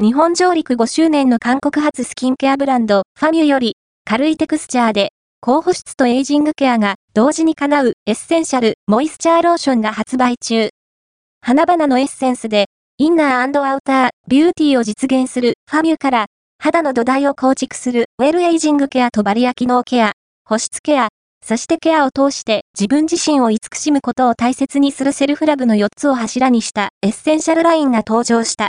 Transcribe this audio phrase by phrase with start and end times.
[0.00, 10.68] 日本上陸5周年の韓国発スキンケアブランド、ファミュより、軽いテクスチャーで、高保湿とエイジングケアが同時に叶うエッセンシャルモイスチャーローションが発売中。
[11.40, 12.66] 花々のエッセンスで、
[12.98, 16.26] インナーアウター、ビューティーを実現するファミュから、
[16.60, 20.12] 肌の土台を構築する well aging ケアとバリア機能ケア、
[20.44, 21.08] 保湿ケア、
[21.44, 28.68] そしてケアを通して自分自身を慈しむことを大切にする self love の4つを柱にしたエッセンシャルラインが登場した。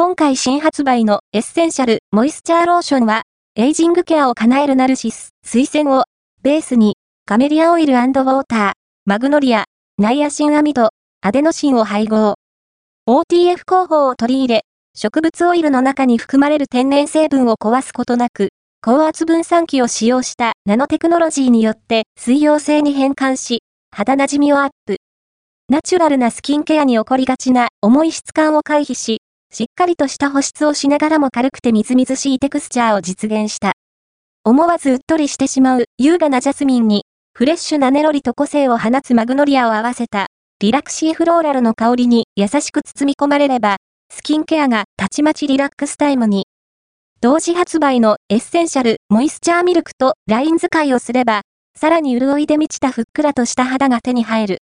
[0.00, 6.04] 今回新発売のエッセンシャルモイスチャーローションは、エイジングケアを叶えるナルシス、水仙を、
[6.42, 8.72] ベースに、カメリアオイルウォーター、
[9.04, 9.64] マグノリア、
[9.98, 10.88] ナイアシンアミド、
[11.20, 12.36] アデノシンを配合。
[13.06, 14.62] OTF 工法を取り入れ、
[14.96, 18.48] 植物オイルの中に含まれる天然成分を壊すことなく、
[18.80, 24.96] 高圧分散器を使用したナノテクノロジーによって水溶性に変換し、肌馴染みをアップ。
[25.68, 29.20] ナチュラルなスキンケアに起こりがちな重い質感を回避し、
[29.52, 33.72] しっかりとした保湿をしながらも軽くてみずみずしいテクスチャーを実現した。
[34.44, 40.28] 思わずうっとりしてしまう優雅なジャスミンに、フレッシュなネロリと個性を放つマグノリアを合わせた、
[40.60, 43.76] リラクシーフローラルの香りに優しく包み込まれれば、
[44.12, 46.46] スキンケアがたちまちリラックスタイムに。
[47.20, 51.42] 同時発売のエッセンシャルモイスチャーミルクとライン使いをすれば、
[51.76, 54.58] さらに潤いで満ちたふっくらとした肌が手に入る。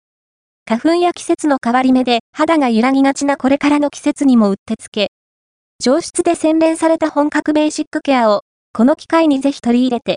[0.69, 5.13] 花粉や季節の変わり目で肌が揺らぎがちなこれからの季節にもうってつけ。
[5.79, 8.43] 上質で洗練された本格ベーシックケアを、
[8.73, 10.15] この機会にぜひ取り入れて